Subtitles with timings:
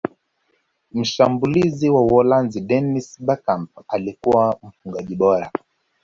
[0.93, 5.51] mshambulizi wa uholanzi dennis berkgamp alikuwa mfungaji bora